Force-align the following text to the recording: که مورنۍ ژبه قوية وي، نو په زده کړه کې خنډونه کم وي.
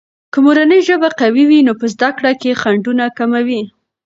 که 0.31 0.37
مورنۍ 0.45 0.79
ژبه 0.87 1.09
قوية 1.19 1.45
وي، 1.49 1.59
نو 1.67 1.73
په 1.79 1.85
زده 1.93 2.09
کړه 2.17 2.31
کې 2.41 2.59
خنډونه 2.61 3.05
کم 3.17 3.31
وي. 3.47 3.61